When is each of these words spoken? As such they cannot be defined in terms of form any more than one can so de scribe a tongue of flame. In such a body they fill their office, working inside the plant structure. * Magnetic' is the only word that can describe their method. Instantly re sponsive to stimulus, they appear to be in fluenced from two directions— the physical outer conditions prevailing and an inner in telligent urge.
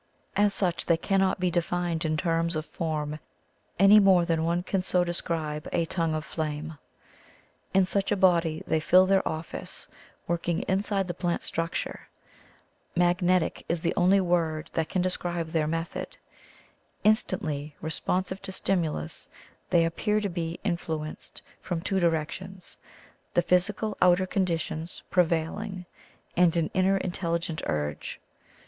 As 0.35 0.51
such 0.51 0.87
they 0.87 0.97
cannot 0.97 1.39
be 1.39 1.51
defined 1.51 2.05
in 2.05 2.17
terms 2.17 2.55
of 2.55 2.65
form 2.65 3.19
any 3.77 3.99
more 3.99 4.25
than 4.25 4.43
one 4.43 4.63
can 4.63 4.81
so 4.81 5.03
de 5.03 5.13
scribe 5.13 5.67
a 5.71 5.85
tongue 5.85 6.15
of 6.15 6.25
flame. 6.25 6.79
In 7.75 7.85
such 7.85 8.11
a 8.11 8.15
body 8.17 8.63
they 8.65 8.79
fill 8.79 9.05
their 9.05 9.21
office, 9.27 9.87
working 10.25 10.63
inside 10.63 11.07
the 11.07 11.13
plant 11.13 11.43
structure. 11.43 12.07
* 12.51 12.95
Magnetic' 12.95 13.63
is 13.69 13.81
the 13.81 13.93
only 13.95 14.19
word 14.19 14.71
that 14.73 14.89
can 14.89 15.03
describe 15.03 15.49
their 15.49 15.67
method. 15.67 16.17
Instantly 17.03 17.75
re 17.79 17.91
sponsive 17.91 18.41
to 18.41 18.51
stimulus, 18.51 19.29
they 19.69 19.85
appear 19.85 20.19
to 20.19 20.29
be 20.29 20.59
in 20.63 20.77
fluenced 20.77 21.43
from 21.61 21.79
two 21.79 21.99
directions— 21.99 22.75
the 23.35 23.43
physical 23.43 23.95
outer 24.01 24.25
conditions 24.25 25.03
prevailing 25.11 25.85
and 26.35 26.57
an 26.57 26.71
inner 26.73 26.97
in 26.97 27.11
telligent 27.11 27.61
urge. 27.67 28.19